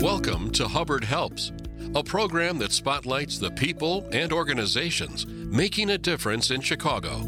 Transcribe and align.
Welcome 0.00 0.50
to 0.52 0.66
Hubbard 0.66 1.04
Helps, 1.04 1.52
a 1.94 2.02
program 2.02 2.56
that 2.60 2.72
spotlights 2.72 3.38
the 3.38 3.50
people 3.50 4.08
and 4.12 4.32
organizations 4.32 5.26
making 5.26 5.90
a 5.90 5.98
difference 5.98 6.50
in 6.50 6.62
Chicago. 6.62 7.18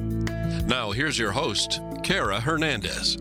Now, 0.66 0.90
here's 0.90 1.18
your 1.18 1.32
host, 1.32 1.82
Kara 2.02 2.40
Hernandez. 2.40 3.16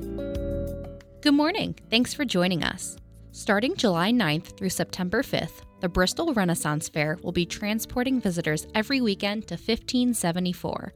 Good 1.19 1.33
morning. 1.33 1.75
Thanks 1.89 2.13
for 2.13 2.23
joining 2.23 2.63
us. 2.63 2.95
Starting 3.33 3.75
July 3.75 4.13
9th 4.13 4.55
through 4.55 4.69
September 4.69 5.21
5th, 5.21 5.63
the 5.81 5.89
Bristol 5.89 6.33
Renaissance 6.33 6.87
Faire 6.87 7.19
will 7.21 7.33
be 7.33 7.45
transporting 7.45 8.21
visitors 8.21 8.67
every 8.73 9.01
weekend 9.01 9.49
to 9.49 9.55
1574. 9.55 10.93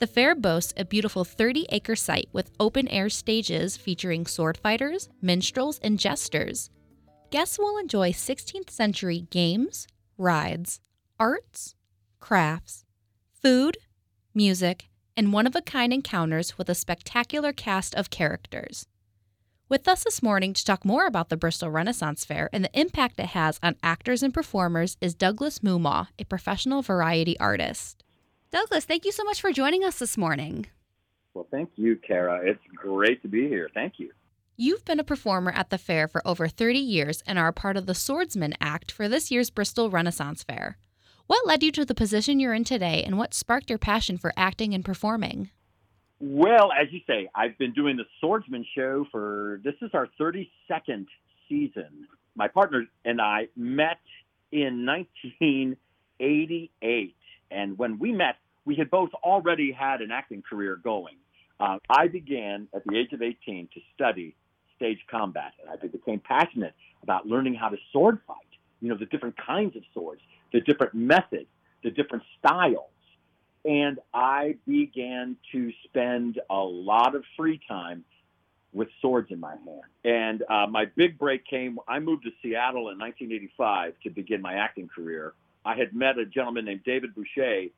The 0.00 0.08
fair 0.08 0.34
boasts 0.34 0.74
a 0.76 0.84
beautiful 0.84 1.24
30 1.24 1.66
acre 1.68 1.94
site 1.94 2.28
with 2.32 2.50
open 2.58 2.88
air 2.88 3.08
stages 3.08 3.76
featuring 3.76 4.26
sword 4.26 4.58
fighters, 4.58 5.08
minstrels, 5.22 5.78
and 5.78 5.96
jesters 5.96 6.70
guests 7.34 7.58
will 7.58 7.78
enjoy 7.78 8.12
16th 8.12 8.70
century 8.70 9.26
games, 9.28 9.88
rides, 10.16 10.80
arts, 11.18 11.74
crafts, 12.20 12.84
food, 13.42 13.76
music, 14.32 14.88
and 15.16 15.32
one 15.32 15.44
of 15.44 15.56
a 15.56 15.60
kind 15.60 15.92
encounters 15.92 16.56
with 16.56 16.68
a 16.68 16.76
spectacular 16.76 17.52
cast 17.52 17.92
of 17.96 18.08
characters. 18.08 18.86
With 19.68 19.88
us 19.88 20.04
this 20.04 20.22
morning 20.22 20.54
to 20.54 20.64
talk 20.64 20.84
more 20.84 21.08
about 21.08 21.28
the 21.28 21.36
Bristol 21.36 21.70
Renaissance 21.70 22.24
Faire 22.24 22.48
and 22.52 22.64
the 22.64 22.80
impact 22.80 23.18
it 23.18 23.26
has 23.30 23.58
on 23.64 23.74
actors 23.82 24.22
and 24.22 24.32
performers 24.32 24.96
is 25.00 25.16
Douglas 25.16 25.58
Mumaw, 25.58 26.06
a 26.16 26.24
professional 26.26 26.82
variety 26.82 27.36
artist. 27.40 28.04
Douglas, 28.52 28.84
thank 28.84 29.04
you 29.04 29.10
so 29.10 29.24
much 29.24 29.40
for 29.40 29.50
joining 29.50 29.82
us 29.82 29.98
this 29.98 30.16
morning. 30.16 30.66
Well, 31.34 31.48
thank 31.50 31.70
you, 31.74 31.96
Kara. 31.96 32.42
It's 32.44 32.62
great 32.76 33.22
to 33.22 33.28
be 33.28 33.48
here. 33.48 33.68
Thank 33.74 33.94
you. 33.96 34.12
You've 34.56 34.84
been 34.84 35.00
a 35.00 35.04
performer 35.04 35.50
at 35.50 35.70
the 35.70 35.78
fair 35.78 36.06
for 36.06 36.22
over 36.24 36.46
30 36.46 36.78
years 36.78 37.24
and 37.26 37.40
are 37.40 37.48
a 37.48 37.52
part 37.52 37.76
of 37.76 37.86
the 37.86 37.94
Swordsman 37.94 38.54
Act 38.60 38.92
for 38.92 39.08
this 39.08 39.28
year's 39.28 39.50
Bristol 39.50 39.90
Renaissance 39.90 40.44
Faire. 40.44 40.78
What 41.26 41.44
led 41.44 41.64
you 41.64 41.72
to 41.72 41.84
the 41.84 41.92
position 41.92 42.38
you're 42.38 42.54
in 42.54 42.62
today 42.62 43.02
and 43.04 43.18
what 43.18 43.34
sparked 43.34 43.68
your 43.68 43.80
passion 43.80 44.16
for 44.16 44.32
acting 44.36 44.72
and 44.72 44.84
performing? 44.84 45.50
Well, 46.20 46.70
as 46.70 46.86
you 46.92 47.00
say, 47.04 47.28
I've 47.34 47.58
been 47.58 47.72
doing 47.72 47.96
the 47.96 48.04
Swordsman 48.20 48.64
show 48.76 49.04
for 49.10 49.60
this 49.64 49.74
is 49.82 49.90
our 49.92 50.06
32nd 50.20 51.06
season. 51.48 52.06
My 52.36 52.46
partner 52.46 52.84
and 53.04 53.20
I 53.20 53.48
met 53.56 53.98
in 54.52 54.86
1988. 54.86 57.16
And 57.50 57.76
when 57.76 57.98
we 57.98 58.12
met, 58.12 58.36
we 58.64 58.76
had 58.76 58.88
both 58.88 59.10
already 59.14 59.72
had 59.72 60.00
an 60.00 60.12
acting 60.12 60.44
career 60.48 60.76
going. 60.76 61.16
Uh, 61.58 61.78
I 61.90 62.06
began 62.06 62.68
at 62.72 62.84
the 62.84 62.96
age 62.96 63.12
of 63.12 63.20
18 63.20 63.68
to 63.74 63.80
study 63.94 64.36
stage 64.76 64.98
combat. 65.10 65.52
And 65.60 65.70
I 65.70 65.86
became 65.86 66.20
passionate 66.20 66.74
about 67.02 67.26
learning 67.26 67.54
how 67.54 67.68
to 67.68 67.76
sword 67.92 68.20
fight, 68.26 68.36
you 68.80 68.88
know, 68.88 68.96
the 68.96 69.06
different 69.06 69.36
kinds 69.36 69.76
of 69.76 69.82
swords, 69.92 70.20
the 70.52 70.60
different 70.60 70.94
methods, 70.94 71.46
the 71.82 71.90
different 71.90 72.24
styles. 72.38 72.90
And 73.64 73.98
I 74.12 74.56
began 74.66 75.36
to 75.52 75.72
spend 75.84 76.40
a 76.50 76.56
lot 76.56 77.14
of 77.14 77.24
free 77.36 77.60
time 77.66 78.04
with 78.74 78.88
swords 79.00 79.30
in 79.30 79.40
my 79.40 79.52
hand. 79.52 79.82
And 80.04 80.42
uh, 80.50 80.66
my 80.68 80.86
big 80.96 81.18
break 81.18 81.46
came, 81.46 81.78
I 81.88 82.00
moved 82.00 82.24
to 82.24 82.30
Seattle 82.42 82.90
in 82.90 82.98
1985 82.98 83.94
to 84.02 84.10
begin 84.10 84.42
my 84.42 84.54
acting 84.54 84.88
career. 84.88 85.32
I 85.64 85.76
had 85.76 85.94
met 85.94 86.18
a 86.18 86.26
gentleman 86.26 86.66
named 86.66 86.82
David 86.84 87.14
Boushey, 87.14 87.70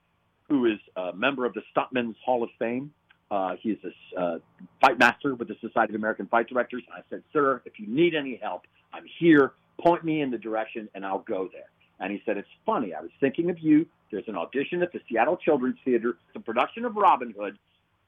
who 0.48 0.66
is 0.66 0.78
a 0.96 1.12
member 1.12 1.44
of 1.44 1.54
the 1.54 1.62
Stuntmen's 1.72 2.16
Hall 2.24 2.42
of 2.42 2.50
Fame. 2.58 2.92
Uh, 3.30 3.56
he's 3.60 3.78
a 3.84 4.20
uh, 4.20 4.38
fight 4.80 4.98
master 4.98 5.34
with 5.34 5.48
the 5.48 5.56
Society 5.60 5.92
of 5.92 5.96
American 5.96 6.26
Fight 6.26 6.48
Directors. 6.48 6.82
And 6.86 7.02
I 7.02 7.02
said, 7.10 7.22
Sir, 7.32 7.62
if 7.64 7.78
you 7.78 7.86
need 7.88 8.14
any 8.14 8.38
help, 8.40 8.62
I'm 8.92 9.04
here. 9.18 9.52
Point 9.80 10.04
me 10.04 10.22
in 10.22 10.30
the 10.30 10.38
direction 10.38 10.88
and 10.94 11.04
I'll 11.04 11.24
go 11.26 11.48
there. 11.52 11.70
And 11.98 12.12
he 12.12 12.22
said, 12.24 12.36
It's 12.36 12.48
funny. 12.64 12.94
I 12.94 13.00
was 13.00 13.10
thinking 13.20 13.50
of 13.50 13.58
you. 13.58 13.86
There's 14.10 14.28
an 14.28 14.36
audition 14.36 14.82
at 14.82 14.92
the 14.92 15.00
Seattle 15.08 15.36
Children's 15.36 15.78
Theater. 15.84 16.10
It's 16.28 16.36
a 16.36 16.40
production 16.40 16.84
of 16.84 16.94
Robin 16.96 17.34
Hood. 17.36 17.58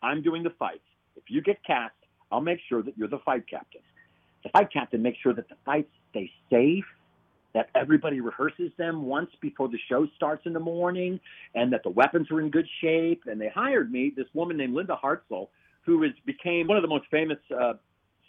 I'm 0.02 0.22
doing 0.22 0.44
the 0.44 0.50
fights. 0.50 0.78
If 1.16 1.24
you 1.28 1.42
get 1.42 1.64
cast, 1.64 1.94
I'll 2.30 2.40
make 2.40 2.60
sure 2.68 2.82
that 2.82 2.96
you're 2.96 3.08
the 3.08 3.18
fight 3.18 3.44
captain. 3.48 3.80
The 4.44 4.50
fight 4.50 4.72
captain 4.72 5.02
makes 5.02 5.18
sure 5.18 5.34
that 5.34 5.48
the 5.48 5.56
fights 5.64 5.90
stay 6.10 6.30
safe 6.50 6.84
that 7.54 7.70
everybody 7.74 8.20
rehearses 8.20 8.70
them 8.76 9.06
once 9.06 9.30
before 9.40 9.68
the 9.68 9.78
show 9.88 10.06
starts 10.16 10.42
in 10.46 10.52
the 10.52 10.60
morning 10.60 11.18
and 11.54 11.72
that 11.72 11.82
the 11.82 11.90
weapons 11.90 12.30
are 12.30 12.40
in 12.40 12.50
good 12.50 12.68
shape. 12.80 13.22
And 13.26 13.40
they 13.40 13.48
hired 13.48 13.90
me, 13.90 14.12
this 14.14 14.26
woman 14.34 14.56
named 14.56 14.74
Linda 14.74 14.98
Hartzell, 15.02 15.48
who 15.82 16.02
is, 16.04 16.12
became 16.26 16.66
one 16.66 16.76
of 16.76 16.82
the 16.82 16.88
most 16.88 17.06
famous 17.10 17.38
uh, 17.58 17.74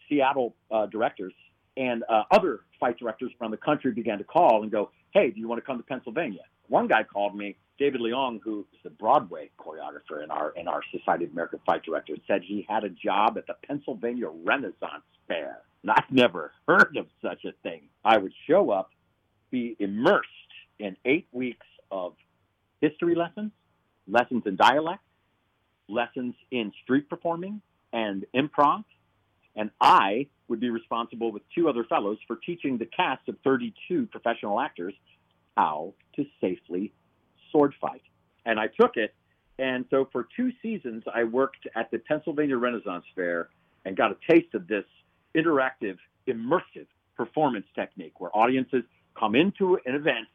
Seattle 0.07 0.55
uh, 0.71 0.85
directors. 0.87 1.33
And 1.77 2.03
uh, 2.09 2.23
other 2.31 2.61
fight 2.79 2.97
directors 2.97 3.31
around 3.39 3.51
the 3.51 3.57
country 3.57 3.91
began 3.91 4.17
to 4.17 4.23
call 4.23 4.63
and 4.63 4.71
go, 4.71 4.91
Hey, 5.13 5.31
do 5.31 5.39
you 5.39 5.47
want 5.47 5.61
to 5.61 5.65
come 5.65 5.77
to 5.77 5.83
Pennsylvania? 5.83 6.41
One 6.67 6.87
guy 6.87 7.03
called 7.03 7.35
me, 7.35 7.55
David 7.79 8.01
Leong, 8.01 8.39
who's 8.43 8.65
the 8.83 8.89
Broadway 8.89 9.49
choreographer 9.57 10.23
in 10.23 10.29
our 10.29 10.51
in 10.51 10.67
our 10.67 10.81
Society 10.91 11.25
of 11.25 11.31
American 11.31 11.59
Fight 11.65 11.83
Directors, 11.83 12.19
said 12.27 12.41
he 12.43 12.65
had 12.69 12.83
a 12.83 12.89
job 12.89 13.37
at 13.37 13.47
the 13.47 13.55
Pennsylvania 13.65 14.27
Renaissance 14.27 15.03
Fair. 15.27 15.59
And 15.81 15.91
I've 15.91 16.11
never 16.11 16.51
heard 16.67 16.97
of 16.97 17.07
such 17.21 17.45
a 17.45 17.53
thing. 17.63 17.83
I 18.03 18.17
would 18.17 18.33
show 18.47 18.71
up 18.71 18.91
be 19.51 19.75
immersed 19.79 20.27
in 20.79 20.95
eight 21.05 21.27
weeks 21.31 21.65
of 21.91 22.13
history 22.81 23.15
lessons, 23.15 23.51
lessons 24.07 24.43
in 24.45 24.55
dialect, 24.55 25.03
lessons 25.87 26.35
in 26.51 26.71
street 26.83 27.09
performing 27.09 27.61
and 27.91 28.25
improv. 28.35 28.83
And 29.55 29.71
I 29.81 30.27
would 30.47 30.59
be 30.59 30.69
responsible 30.69 31.31
with 31.31 31.43
two 31.53 31.67
other 31.67 31.83
fellows 31.83 32.17
for 32.27 32.37
teaching 32.37 32.77
the 32.77 32.85
cast 32.85 33.27
of 33.27 33.35
32 33.43 34.07
professional 34.07 34.59
actors 34.59 34.93
how 35.57 35.93
to 36.15 36.25
safely 36.39 36.93
sword 37.51 37.73
fight. 37.81 38.03
And 38.45 38.59
I 38.59 38.67
took 38.67 38.95
it. 38.95 39.13
And 39.57 39.85
so 39.89 40.07
for 40.11 40.27
two 40.37 40.51
seasons, 40.61 41.03
I 41.13 41.25
worked 41.25 41.67
at 41.75 41.91
the 41.91 41.99
Pennsylvania 41.99 42.57
Renaissance 42.57 43.03
Fair 43.15 43.49
and 43.85 43.97
got 43.97 44.11
a 44.11 44.17
taste 44.29 44.53
of 44.53 44.67
this 44.67 44.85
interactive, 45.35 45.97
immersive 46.27 46.87
performance 47.17 47.65
technique 47.75 48.19
where 48.21 48.35
audiences 48.35 48.83
come 49.17 49.35
into 49.35 49.79
an 49.85 49.95
event 49.95 50.27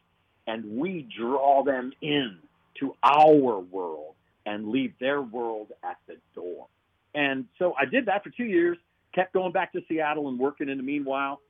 and 0.47 0.77
we 0.77 1.07
draw 1.17 1.63
them 1.63 1.91
in 2.01 2.37
to 2.79 2.95
our 3.03 3.59
world 3.59 4.15
and 4.45 4.69
leave 4.69 4.93
their 4.99 5.21
world 5.21 5.67
at 5.83 5.97
the 6.07 6.17
door. 6.35 6.67
And 7.13 7.45
so 7.57 7.73
I 7.79 7.85
did 7.85 8.07
that 8.07 8.23
for 8.23 8.29
two 8.29 8.45
years, 8.45 8.77
kept 9.13 9.33
going 9.33 9.51
back 9.51 9.71
to 9.73 9.81
Seattle 9.87 10.27
and 10.29 10.37
working 10.37 10.69
in 10.69 10.77
the 10.77 10.83
meanwhile. 10.83 11.41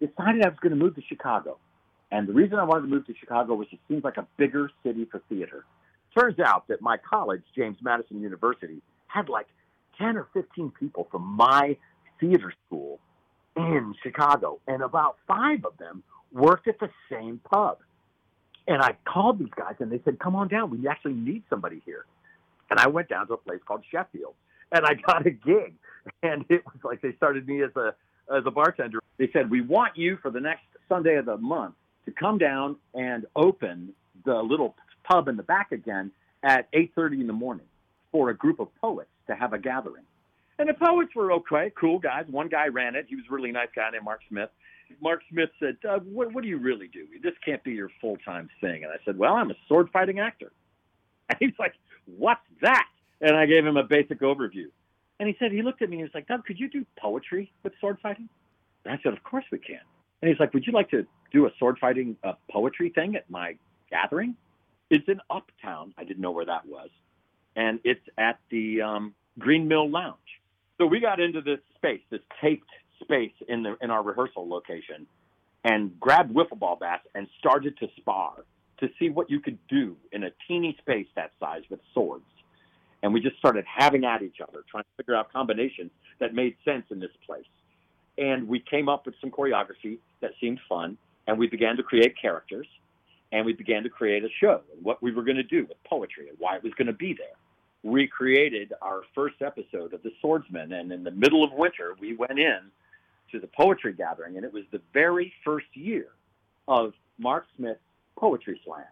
Decided 0.00 0.44
I 0.44 0.48
was 0.48 0.58
going 0.60 0.76
to 0.76 0.82
move 0.82 0.94
to 0.96 1.02
Chicago. 1.08 1.58
And 2.10 2.26
the 2.26 2.32
reason 2.32 2.58
I 2.58 2.64
wanted 2.64 2.82
to 2.82 2.88
move 2.88 3.06
to 3.06 3.14
Chicago 3.18 3.54
was 3.54 3.68
it 3.70 3.80
seems 3.88 4.02
like 4.02 4.16
a 4.16 4.26
bigger 4.36 4.70
city 4.82 5.06
for 5.10 5.20
theater. 5.28 5.64
Turns 6.18 6.38
out 6.40 6.66
that 6.68 6.80
my 6.80 6.96
college, 6.96 7.42
James 7.54 7.76
Madison 7.82 8.20
University, 8.20 8.80
had 9.08 9.28
like 9.28 9.46
10 9.98 10.16
or 10.16 10.28
15 10.32 10.72
people 10.78 11.06
from 11.10 11.22
my 11.22 11.76
theater 12.18 12.52
school 12.66 12.98
in 13.56 13.94
Chicago. 14.02 14.60
And 14.66 14.82
about 14.82 15.16
five 15.26 15.64
of 15.64 15.76
them 15.78 16.02
worked 16.32 16.68
at 16.68 16.78
the 16.80 16.90
same 17.10 17.40
pub. 17.50 17.78
And 18.66 18.82
I 18.82 18.96
called 19.06 19.38
these 19.38 19.52
guys 19.56 19.76
and 19.78 19.90
they 19.90 20.00
said, 20.04 20.18
come 20.18 20.36
on 20.36 20.48
down. 20.48 20.70
We 20.70 20.86
actually 20.88 21.14
need 21.14 21.42
somebody 21.48 21.80
here. 21.86 22.04
And 22.70 22.78
I 22.78 22.88
went 22.88 23.08
down 23.08 23.26
to 23.28 23.34
a 23.34 23.36
place 23.38 23.60
called 23.66 23.82
Sheffield 23.90 24.34
and 24.72 24.84
I 24.84 24.94
got 24.94 25.26
a 25.26 25.30
gig. 25.30 25.74
And 26.22 26.44
it 26.48 26.64
was 26.66 26.76
like 26.84 27.00
they 27.00 27.14
started 27.16 27.46
me 27.46 27.62
as 27.62 27.70
a, 27.76 27.94
as 28.34 28.44
a 28.46 28.50
bartender. 28.50 28.98
They 29.16 29.30
said, 29.32 29.50
we 29.50 29.62
want 29.62 29.96
you 29.96 30.18
for 30.20 30.30
the 30.30 30.40
next 30.40 30.64
Sunday 30.88 31.16
of 31.16 31.26
the 31.26 31.36
month 31.36 31.74
to 32.04 32.10
come 32.10 32.38
down 32.38 32.76
and 32.94 33.26
open 33.36 33.92
the 34.24 34.36
little 34.36 34.74
pub 35.04 35.28
in 35.28 35.36
the 35.36 35.42
back 35.42 35.72
again 35.72 36.10
at 36.42 36.70
8.30 36.72 37.22
in 37.22 37.26
the 37.26 37.32
morning 37.32 37.66
for 38.12 38.30
a 38.30 38.36
group 38.36 38.60
of 38.60 38.68
poets 38.80 39.10
to 39.26 39.34
have 39.34 39.52
a 39.52 39.58
gathering. 39.58 40.04
And 40.58 40.68
the 40.68 40.74
poets 40.74 41.14
were 41.14 41.32
okay, 41.32 41.70
cool 41.78 41.98
guys. 41.98 42.24
One 42.28 42.48
guy 42.48 42.66
ran 42.66 42.96
it. 42.96 43.06
He 43.08 43.16
was 43.16 43.24
a 43.30 43.34
really 43.34 43.52
nice 43.52 43.68
guy 43.74 43.90
named 43.90 44.04
Marc 44.04 44.20
Smith. 44.28 44.50
Marc 45.00 45.20
Smith 45.30 45.50
said, 45.60 45.78
Doug, 45.80 46.04
what, 46.06 46.32
what 46.32 46.42
do 46.42 46.48
you 46.48 46.58
really 46.58 46.88
do? 46.88 47.06
This 47.22 47.34
can't 47.44 47.62
be 47.64 47.72
your 47.72 47.90
full 48.00 48.16
time 48.18 48.48
thing. 48.60 48.84
And 48.84 48.92
I 48.92 48.96
said, 49.04 49.18
Well, 49.18 49.34
I'm 49.34 49.50
a 49.50 49.54
sword 49.68 49.88
fighting 49.92 50.18
actor. 50.20 50.52
And 51.30 51.36
he's 51.40 51.58
like, 51.58 51.74
What's 52.06 52.40
that? 52.62 52.86
And 53.20 53.36
I 53.36 53.44
gave 53.44 53.66
him 53.66 53.76
a 53.76 53.82
basic 53.82 54.20
overview. 54.20 54.66
And 55.20 55.28
he 55.28 55.36
said, 55.38 55.52
He 55.52 55.62
looked 55.62 55.82
at 55.82 55.90
me 55.90 55.96
and 55.96 56.00
he 56.00 56.04
was 56.04 56.14
like, 56.14 56.26
Doug, 56.26 56.44
could 56.46 56.58
you 56.58 56.70
do 56.70 56.86
poetry 56.98 57.52
with 57.62 57.74
sword 57.80 57.98
fighting? 58.02 58.28
And 58.84 58.94
I 58.94 58.98
said, 59.02 59.12
Of 59.12 59.22
course 59.24 59.44
we 59.52 59.58
can. 59.58 59.80
And 60.22 60.30
he's 60.30 60.40
like, 60.40 60.54
Would 60.54 60.66
you 60.66 60.72
like 60.72 60.90
to 60.90 61.06
do 61.32 61.46
a 61.46 61.50
sword 61.58 61.76
fighting 61.78 62.16
uh, 62.24 62.32
poetry 62.50 62.90
thing 62.94 63.14
at 63.14 63.28
my 63.28 63.56
gathering? 63.90 64.36
It's 64.90 65.06
in 65.06 65.20
Uptown. 65.28 65.92
I 65.98 66.04
didn't 66.04 66.22
know 66.22 66.30
where 66.30 66.46
that 66.46 66.66
was. 66.66 66.88
And 67.56 67.78
it's 67.84 68.00
at 68.16 68.38
the 68.50 68.80
um, 68.80 69.14
Green 69.38 69.68
Mill 69.68 69.90
Lounge. 69.90 70.16
So 70.78 70.86
we 70.86 71.00
got 71.00 71.20
into 71.20 71.42
this 71.42 71.58
space, 71.76 72.00
this 72.10 72.20
taped 72.40 72.70
space 73.00 73.32
in 73.48 73.62
the 73.62 73.76
in 73.80 73.90
our 73.90 74.02
rehearsal 74.02 74.48
location 74.48 75.06
and 75.64 75.98
grabbed 75.98 76.32
wiffle 76.34 76.58
ball 76.58 76.76
bats 76.76 77.06
and 77.14 77.26
started 77.38 77.76
to 77.78 77.88
spar 77.96 78.44
to 78.78 78.88
see 78.98 79.10
what 79.10 79.28
you 79.28 79.40
could 79.40 79.58
do 79.68 79.96
in 80.12 80.24
a 80.24 80.30
teeny 80.46 80.76
space 80.80 81.06
that 81.16 81.32
size 81.40 81.62
with 81.68 81.80
swords. 81.92 82.24
And 83.02 83.12
we 83.12 83.20
just 83.20 83.36
started 83.38 83.64
having 83.66 84.04
at 84.04 84.22
each 84.22 84.40
other, 84.40 84.64
trying 84.70 84.84
to 84.84 84.90
figure 84.96 85.14
out 85.16 85.32
combinations 85.32 85.90
that 86.20 86.34
made 86.34 86.56
sense 86.64 86.84
in 86.90 87.00
this 87.00 87.10
place. 87.26 87.44
And 88.18 88.48
we 88.48 88.60
came 88.60 88.88
up 88.88 89.06
with 89.06 89.14
some 89.20 89.30
choreography 89.30 89.98
that 90.20 90.32
seemed 90.40 90.60
fun. 90.68 90.96
and 91.28 91.38
we 91.38 91.46
began 91.46 91.76
to 91.76 91.82
create 91.82 92.14
characters, 92.20 92.66
and 93.32 93.44
we 93.44 93.52
began 93.52 93.82
to 93.82 93.90
create 93.90 94.24
a 94.24 94.28
show 94.40 94.62
and 94.74 94.82
what 94.82 95.02
we 95.02 95.12
were 95.12 95.22
going 95.22 95.36
to 95.36 95.42
do 95.42 95.66
with 95.68 95.76
poetry 95.84 96.28
and 96.28 96.38
why 96.40 96.56
it 96.56 96.62
was 96.64 96.72
going 96.74 96.86
to 96.86 96.92
be 96.94 97.12
there. 97.12 97.36
We 97.82 98.08
created 98.08 98.72
our 98.82 99.02
first 99.14 99.36
episode 99.42 99.92
of 99.92 100.02
The 100.02 100.10
Swordsman, 100.20 100.72
and 100.72 100.90
in 100.90 101.04
the 101.04 101.10
middle 101.10 101.44
of 101.44 101.52
winter, 101.52 101.94
we 102.00 102.16
went 102.16 102.38
in 102.38 102.58
to 103.32 103.40
the 103.40 103.46
poetry 103.46 103.92
gathering, 103.92 104.36
and 104.36 104.44
it 104.44 104.52
was 104.52 104.64
the 104.70 104.80
very 104.92 105.32
first 105.44 105.66
year 105.74 106.06
of 106.66 106.92
Marc 107.18 107.46
Smith's 107.56 107.80
Poetry 108.16 108.60
Slam. 108.64 108.84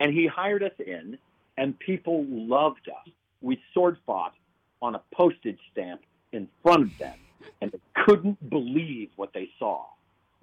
And 0.00 0.12
he 0.12 0.26
hired 0.26 0.62
us 0.62 0.72
in, 0.78 1.18
and 1.56 1.78
people 1.78 2.24
loved 2.28 2.88
us. 2.88 3.12
We 3.40 3.60
sword 3.74 3.98
fought 4.06 4.34
on 4.80 4.94
a 4.94 5.02
postage 5.12 5.60
stamp 5.72 6.02
in 6.32 6.48
front 6.62 6.92
of 6.92 6.98
them, 6.98 7.18
and 7.60 7.72
they 7.72 7.80
couldn't 8.04 8.50
believe 8.50 9.10
what 9.16 9.32
they 9.32 9.50
saw. 9.58 9.84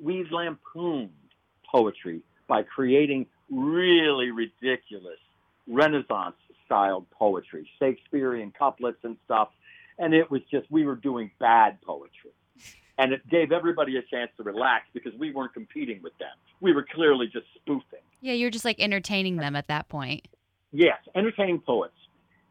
We 0.02 0.26
lampooned 0.32 1.10
poetry 1.70 2.22
by 2.48 2.64
creating 2.64 3.28
really 3.50 4.32
ridiculous 4.32 5.20
Renaissance 5.68 6.36
styled 6.66 7.10
poetry, 7.12 7.70
Shakespearean 7.80 8.54
couplets 8.58 9.00
and 9.04 9.18
stuff. 9.26 9.50
And 9.98 10.14
it 10.14 10.32
was 10.32 10.42
just, 10.50 10.72
we 10.72 10.86
were 10.86 10.96
doing 10.96 11.32
bad 11.40 11.82
poetry. 11.82 12.32
And 13.00 13.14
it 13.14 13.28
gave 13.30 13.54
everybody 13.54 13.96
a 13.96 14.02
chance 14.02 14.30
to 14.36 14.44
relax 14.44 14.86
because 14.94 15.14
we 15.18 15.32
weren't 15.32 15.54
competing 15.54 16.02
with 16.04 16.16
them. 16.18 16.36
We 16.60 16.74
were 16.74 16.86
clearly 16.94 17.28
just 17.28 17.46
spoofing. 17.56 18.02
Yeah, 18.20 18.34
you're 18.34 18.50
just 18.50 18.66
like 18.66 18.80
entertaining 18.80 19.38
them 19.38 19.56
at 19.56 19.70
that 19.70 19.88
point. 19.88 20.28
Yes, 20.74 20.98
entertaining 21.16 21.62
poets. 21.62 21.94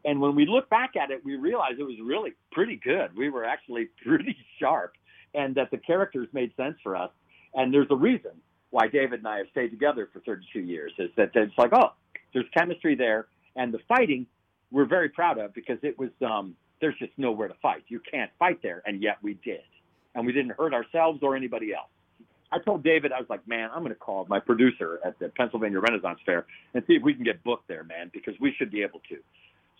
And 0.05 0.19
when 0.19 0.35
we 0.35 0.47
look 0.47 0.67
back 0.69 0.95
at 0.95 1.11
it, 1.11 1.23
we 1.23 1.35
realize 1.35 1.73
it 1.77 1.83
was 1.83 1.99
really 2.03 2.33
pretty 2.51 2.77
good. 2.83 3.15
We 3.15 3.29
were 3.29 3.45
actually 3.45 3.89
pretty 4.03 4.35
sharp 4.59 4.93
and 5.35 5.53
that 5.53 5.69
the 5.69 5.77
characters 5.77 6.27
made 6.33 6.51
sense 6.57 6.77
for 6.81 6.95
us. 6.95 7.11
And 7.53 7.71
there's 7.71 7.87
a 7.91 7.95
reason 7.95 8.31
why 8.71 8.87
David 8.87 9.19
and 9.19 9.27
I 9.27 9.37
have 9.37 9.47
stayed 9.51 9.69
together 9.69 10.09
for 10.11 10.19
32 10.21 10.59
years 10.61 10.91
is 10.97 11.11
that 11.15 11.29
it's 11.35 11.57
like, 11.59 11.71
oh, 11.73 11.93
there's 12.33 12.47
chemistry 12.57 12.95
there. 12.95 13.27
And 13.55 13.71
the 13.71 13.79
fighting 13.87 14.25
we're 14.71 14.85
very 14.85 15.09
proud 15.09 15.37
of 15.37 15.53
because 15.53 15.77
it 15.81 15.97
was, 15.97 16.09
um, 16.25 16.55
there's 16.81 16.97
just 16.99 17.11
nowhere 17.17 17.47
to 17.47 17.55
fight. 17.61 17.83
You 17.87 17.99
can't 18.11 18.31
fight 18.39 18.61
there. 18.61 18.81
And 18.85 19.01
yet 19.01 19.17
we 19.21 19.35
did. 19.43 19.61
And 20.15 20.25
we 20.25 20.33
didn't 20.33 20.53
hurt 20.57 20.73
ourselves 20.73 21.19
or 21.21 21.35
anybody 21.35 21.73
else. 21.73 21.89
I 22.51 22.57
told 22.59 22.83
David, 22.83 23.11
I 23.11 23.19
was 23.19 23.29
like, 23.29 23.47
man, 23.47 23.69
I'm 23.73 23.83
going 23.83 23.93
to 23.93 23.99
call 23.99 24.25
my 24.27 24.39
producer 24.39 24.99
at 25.05 25.19
the 25.19 25.29
Pennsylvania 25.29 25.79
Renaissance 25.79 26.19
Fair 26.25 26.45
and 26.73 26.83
see 26.87 26.93
if 26.93 27.03
we 27.03 27.13
can 27.13 27.23
get 27.23 27.43
booked 27.43 27.67
there, 27.67 27.83
man, 27.83 28.09
because 28.11 28.33
we 28.39 28.53
should 28.57 28.71
be 28.71 28.81
able 28.81 29.01
to. 29.09 29.17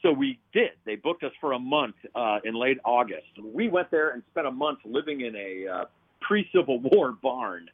So 0.01 0.13
we 0.13 0.39
did. 0.53 0.71
They 0.85 0.95
booked 0.95 1.23
us 1.23 1.31
for 1.41 1.53
a 1.53 1.59
month 1.59 1.95
uh, 2.15 2.39
in 2.43 2.53
late 2.53 2.77
August. 2.85 3.27
We 3.43 3.69
went 3.69 3.91
there 3.91 4.11
and 4.11 4.23
spent 4.31 4.47
a 4.47 4.51
month 4.51 4.79
living 4.85 5.21
in 5.21 5.35
a 5.35 5.67
uh, 5.67 5.85
pre-Civil 6.21 6.79
War 6.91 7.11
barn 7.11 7.69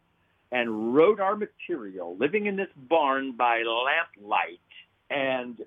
and 0.52 0.96
wrote 0.96 1.20
our 1.20 1.36
material, 1.36 2.16
living 2.18 2.46
in 2.46 2.56
this 2.56 2.70
barn 2.90 3.34
by 3.34 3.64
lamplight, 3.64 4.60
and 5.10 5.60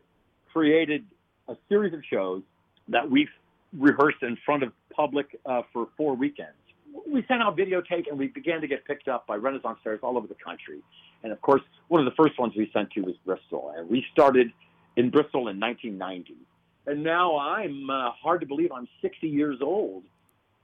created 0.52 1.05
a 1.49 1.56
series 1.69 1.93
of 1.93 2.00
shows 2.11 2.43
that 2.88 3.08
we 3.08 3.29
rehearsed 3.76 4.23
in 4.23 4.37
front 4.44 4.62
of 4.62 4.73
public 4.90 5.38
uh, 5.44 5.62
for 5.73 5.88
four 5.96 6.14
weekends. 6.14 6.58
We 7.06 7.25
sent 7.26 7.43
out 7.43 7.56
videotape 7.56 8.08
and 8.08 8.19
we 8.19 8.29
began 8.29 8.61
to 8.61 8.67
get 8.67 8.85
picked 8.85 9.08
up 9.08 9.26
by 9.26 9.37
Renaissance 9.37 9.79
fairs 9.82 10.00
all 10.02 10.17
over 10.17 10.26
the 10.26 10.35
country. 10.35 10.81
And 11.23 11.32
of 11.32 11.40
course, 11.40 11.62
one 11.88 12.00
of 12.00 12.05
the 12.05 12.23
first 12.23 12.38
ones 12.38 12.55
we 12.56 12.70
sent 12.73 12.90
to 12.93 13.00
was 13.00 13.14
Bristol. 13.25 13.73
And 13.76 13.88
we 13.88 14.05
started 14.12 14.52
in 14.96 15.11
Bristol 15.11 15.49
in 15.49 15.58
1990. 15.58 16.37
And 16.87 17.02
now 17.02 17.38
I'm 17.38 17.90
uh, 17.90 18.11
hard 18.12 18.40
to 18.40 18.46
believe 18.46 18.70
I'm 18.73 18.88
60 19.02 19.29
years 19.29 19.58
old 19.61 20.05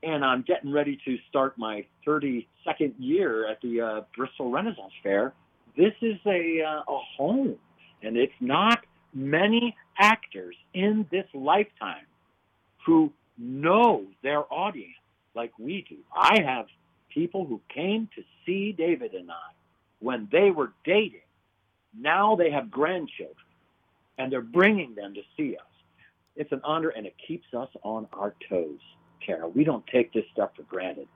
and 0.04 0.24
I'm 0.24 0.42
getting 0.42 0.70
ready 0.70 0.98
to 1.04 1.16
start 1.28 1.56
my 1.56 1.84
32nd 2.06 2.94
year 2.98 3.48
at 3.50 3.60
the 3.62 3.80
uh, 3.80 4.00
Bristol 4.16 4.50
Renaissance 4.50 4.92
Faire. 5.02 5.32
This 5.76 5.92
is 6.02 6.16
a, 6.26 6.62
uh, 6.62 6.92
a 6.92 6.98
home, 7.16 7.56
and 8.02 8.16
it's 8.16 8.34
not 8.40 8.80
many 9.12 9.74
actors 9.98 10.54
in 10.74 11.06
this 11.10 11.24
lifetime 11.32 12.06
who 12.84 13.12
know 13.38 14.04
their 14.22 14.52
audience 14.52 14.94
like 15.34 15.52
we 15.58 15.84
do. 15.88 15.96
I 16.14 16.42
have 16.42 16.66
people 17.12 17.46
who 17.46 17.60
came 17.72 18.08
to 18.16 18.22
see 18.44 18.72
David 18.72 19.14
and 19.14 19.31
I 19.31 19.52
when 20.00 20.28
they 20.31 20.50
were 20.50 20.72
dating. 20.84 21.20
Now 21.98 22.34
they 22.34 22.50
have 22.50 22.70
grandchildren, 22.70 23.36
and 24.19 24.32
they're 24.32 24.40
bringing 24.40 24.94
them 24.94 25.14
to 25.14 25.20
see 25.36 25.56
us. 25.56 25.66
It's 26.36 26.50
an 26.50 26.60
honor, 26.64 26.88
and 26.88 27.06
it 27.06 27.14
keeps 27.26 27.46
us 27.56 27.69
on 27.82 28.08
our 28.12 28.34
toes. 28.48 28.81
Kara. 29.25 29.48
We 29.48 29.64
don't 29.64 29.86
take 29.86 30.12
this 30.12 30.25
stuff 30.32 30.50
for 30.56 30.62
granted. 30.64 31.08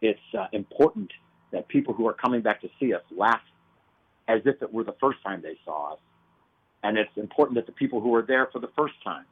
It's 0.00 0.18
uh, 0.36 0.46
important 0.52 1.12
that 1.52 1.68
people 1.68 1.94
who 1.94 2.08
are 2.08 2.14
coming 2.14 2.40
back 2.42 2.60
to 2.62 2.68
see 2.80 2.92
us 2.92 3.02
laugh 3.16 3.40
as 4.28 4.40
if 4.44 4.60
it 4.62 4.72
were 4.72 4.84
the 4.84 4.96
first 5.00 5.18
time 5.22 5.40
they 5.42 5.56
saw 5.64 5.92
us. 5.92 5.98
And 6.82 6.98
it's 6.98 7.16
important 7.16 7.56
that 7.56 7.66
the 7.66 7.72
people 7.72 8.00
who 8.00 8.14
are 8.14 8.22
there 8.22 8.48
for 8.52 8.58
the 8.58 8.70
first 8.76 8.94
time 9.04 9.24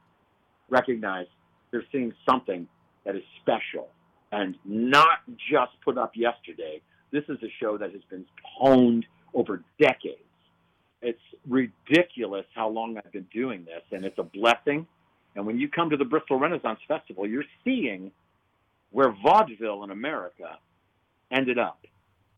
recognize 0.69 1.27
they're 1.71 1.83
seeing 1.91 2.13
something 2.27 2.67
that 3.05 3.15
is 3.15 3.23
special 3.41 3.89
and 4.33 4.55
not 4.65 5.19
just 5.49 5.71
put 5.83 5.97
up 5.97 6.11
yesterday. 6.15 6.81
This 7.11 7.23
is 7.29 7.37
a 7.43 7.51
show 7.61 7.77
that 7.77 7.91
has 7.91 8.01
been 8.09 8.25
honed 8.43 9.05
over 9.33 9.63
decades. 9.79 10.19
It's 11.01 11.19
ridiculous 11.47 12.45
how 12.55 12.69
long 12.69 12.97
I've 12.97 13.11
been 13.11 13.27
doing 13.33 13.65
this, 13.65 13.83
and 13.91 14.05
it's 14.05 14.17
a 14.17 14.23
blessing 14.23 14.87
and 15.35 15.45
when 15.45 15.59
you 15.59 15.67
come 15.67 15.89
to 15.89 15.97
the 15.97 16.05
Bristol 16.05 16.39
Renaissance 16.39 16.79
Festival, 16.87 17.27
you're 17.27 17.43
seeing 17.63 18.11
where 18.91 19.11
vaudeville 19.23 19.83
in 19.83 19.89
America 19.89 20.57
ended 21.31 21.57
up. 21.57 21.85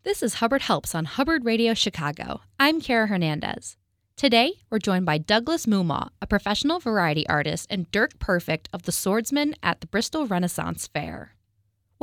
This 0.04 0.24
is 0.24 0.36
Hubbard 0.36 0.62
Helps 0.62 0.96
on 0.96 1.06
Hubbard 1.06 1.44
Radio 1.44 1.74
Chicago. 1.74 2.42
I'm 2.60 2.80
Kara 2.80 3.08
Hernandez. 3.08 3.76
Today, 4.16 4.54
we're 4.70 4.80
joined 4.80 5.06
by 5.06 5.18
Douglas 5.18 5.66
Mumaw, 5.66 6.10
a 6.22 6.28
professional 6.28 6.80
variety 6.80 7.28
artist, 7.28 7.68
and 7.70 7.92
Dirk 7.92 8.18
Perfect 8.18 8.70
of 8.72 8.84
the 8.84 8.94
Swordsman 8.94 9.56
at 9.62 9.82
the 9.82 9.88
Bristol 9.88 10.26
Renaissance 10.26 10.88
Faire. 10.88 11.35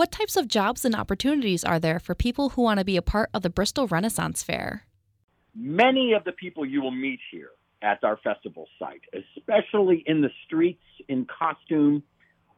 What 0.02 0.10
types 0.10 0.36
of 0.36 0.48
jobs 0.48 0.84
and 0.84 0.96
opportunities 0.96 1.62
are 1.62 1.78
there 1.78 2.00
for 2.00 2.16
people 2.16 2.48
who 2.48 2.62
want 2.62 2.80
to 2.80 2.84
be 2.84 2.96
a 2.96 3.02
part 3.02 3.30
of 3.32 3.42
the 3.42 3.48
Bristol 3.48 3.86
Renaissance 3.86 4.42
Faire? 4.42 4.82
Many 5.54 6.12
of 6.12 6.24
the 6.24 6.32
people 6.32 6.66
you 6.66 6.82
will 6.82 6.90
meet 6.90 7.20
here 7.30 7.50
at 7.82 8.02
our 8.02 8.16
festival 8.16 8.66
site, 8.80 9.02
especially 9.14 10.02
in 10.04 10.20
the 10.20 10.30
streets 10.44 10.82
in 11.06 11.24
costume, 11.26 12.02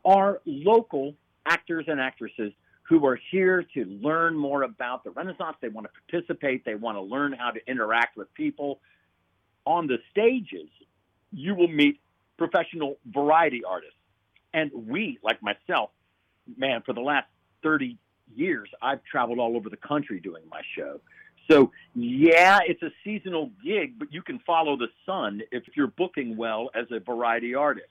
are 0.06 0.40
local 0.46 1.16
actors 1.44 1.84
and 1.86 2.00
actresses 2.00 2.50
who 2.88 3.04
are 3.04 3.20
here 3.30 3.62
to 3.74 3.84
learn 3.84 4.38
more 4.38 4.62
about 4.62 5.04
the 5.04 5.10
Renaissance. 5.10 5.58
They 5.60 5.68
want 5.68 5.86
to 5.86 5.92
participate, 6.10 6.64
they 6.64 6.76
want 6.76 6.96
to 6.96 7.02
learn 7.02 7.34
how 7.34 7.50
to 7.50 7.60
interact 7.70 8.16
with 8.16 8.32
people. 8.32 8.80
On 9.66 9.86
the 9.86 9.98
stages, 10.10 10.70
you 11.30 11.54
will 11.54 11.68
meet 11.68 12.00
professional 12.38 12.96
variety 13.04 13.60
artists. 13.68 13.98
And 14.54 14.70
we, 14.72 15.18
like 15.22 15.42
myself, 15.42 15.90
man, 16.56 16.82
for 16.86 16.94
the 16.94 17.00
last 17.02 17.26
30 17.64 17.98
years, 18.36 18.68
I've 18.80 19.02
traveled 19.04 19.40
all 19.40 19.56
over 19.56 19.68
the 19.68 19.76
country 19.76 20.20
doing 20.20 20.44
my 20.48 20.60
show. 20.76 21.00
So, 21.50 21.72
yeah, 21.94 22.60
it's 22.66 22.82
a 22.82 22.90
seasonal 23.02 23.50
gig, 23.62 23.98
but 23.98 24.12
you 24.12 24.22
can 24.22 24.38
follow 24.46 24.76
the 24.76 24.88
sun 25.04 25.42
if 25.50 25.64
you're 25.76 25.88
booking 25.88 26.36
well 26.36 26.70
as 26.74 26.86
a 26.90 27.00
variety 27.00 27.54
artist. 27.54 27.88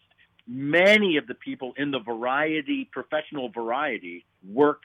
Many 0.47 1.17
of 1.17 1.27
the 1.27 1.35
people 1.35 1.73
in 1.77 1.91
the 1.91 1.99
variety, 1.99 2.89
professional 2.91 3.49
variety, 3.49 4.25
work 4.47 4.81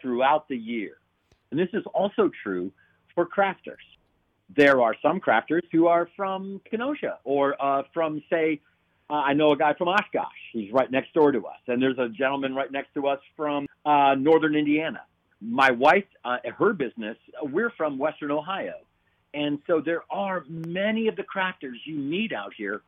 throughout 0.00 0.48
the 0.48 0.56
year. 0.56 0.98
And 1.50 1.58
this 1.58 1.68
is 1.72 1.84
also 1.94 2.30
true 2.42 2.72
for 3.14 3.26
crafters. 3.26 3.84
There 4.54 4.80
are 4.82 4.94
some 5.00 5.20
crafters 5.20 5.62
who 5.72 5.86
are 5.86 6.08
from 6.16 6.60
Kenosha 6.70 7.18
or 7.24 7.60
uh, 7.60 7.84
from, 7.94 8.22
say, 8.28 8.60
uh, 9.08 9.14
I 9.14 9.32
know 9.32 9.52
a 9.52 9.56
guy 9.56 9.74
from 9.74 9.88
Oshkosh. 9.88 10.26
He's 10.52 10.72
right 10.72 10.90
next 10.90 11.14
door 11.14 11.32
to 11.32 11.38
us. 11.46 11.58
And 11.66 11.82
there's 11.82 11.98
a 11.98 12.08
gentleman 12.08 12.54
right 12.54 12.70
next 12.70 12.94
to 12.94 13.08
us 13.08 13.18
from 13.36 13.66
uh, 13.84 14.14
northern 14.14 14.54
Indiana 14.54 15.00
my 15.40 15.70
wife, 15.70 16.04
uh, 16.24 16.36
her 16.58 16.72
business, 16.72 17.16
uh, 17.34 17.46
we're 17.46 17.70
from 17.70 17.98
Western 17.98 18.30
Ohio. 18.30 18.74
And 19.32 19.58
so 19.66 19.80
there 19.80 20.02
are 20.10 20.44
many 20.48 21.08
of 21.08 21.16
the 21.16 21.22
crafters 21.22 21.76
you 21.84 21.96
meet 21.96 22.32
out 22.32 22.52
here 22.56 22.82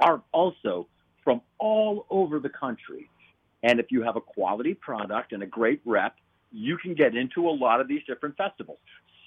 are 0.00 0.22
also 0.32 0.86
from 1.22 1.42
all 1.58 2.06
over 2.08 2.38
the 2.38 2.48
country. 2.48 3.10
And 3.62 3.78
if 3.78 3.86
you 3.90 4.02
have 4.02 4.16
a 4.16 4.20
quality 4.20 4.74
product 4.74 5.32
and 5.32 5.42
a 5.42 5.46
great 5.46 5.80
rep, 5.84 6.16
you 6.50 6.76
can 6.78 6.94
get 6.94 7.14
into 7.14 7.48
a 7.48 7.50
lot 7.50 7.80
of 7.80 7.88
these 7.88 8.02
different 8.06 8.36
festivals. 8.36 8.78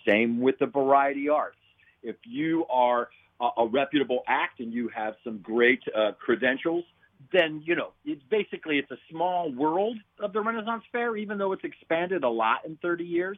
Same 0.08 0.40
with 0.40 0.58
the 0.60 0.66
variety 0.66 1.30
arts. 1.30 1.58
If 2.04 2.16
you 2.24 2.66
are 2.70 3.10
a, 3.40 3.50
a 3.58 3.68
reputable 3.68 4.24
act 4.28 4.60
and 4.60 4.74
you 4.74 4.90
have 4.90 5.16
some 5.24 5.40
great 5.40 5.82
uh, 5.96 6.14
credentials, 6.14 6.84
then 7.32 7.62
you 7.66 7.76
know 7.76 7.92
it's 8.04 8.22
basically 8.30 8.78
it's 8.78 8.92
a 8.92 8.98
small 9.10 9.52
world 9.52 9.98
of 10.20 10.34
the 10.34 10.42
Renaissance 10.42 10.84
Fair, 10.92 11.16
even 11.16 11.38
though 11.38 11.52
it's 11.54 11.64
expanded 11.64 12.24
a 12.24 12.30
lot 12.30 12.66
in 12.66 12.78
30 12.82 13.04
years. 13.04 13.38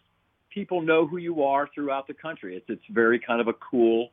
People 0.50 0.82
know 0.82 1.06
who 1.06 1.18
you 1.18 1.44
are 1.44 1.70
throughout 1.74 2.08
the 2.08 2.14
country. 2.14 2.56
It's 2.56 2.66
it's 2.70 2.84
very 2.90 3.20
kind 3.20 3.42
of 3.42 3.48
a 3.48 3.54
cool, 3.54 4.10